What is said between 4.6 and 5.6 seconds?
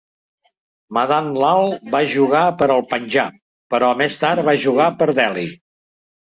jugar per Delhi.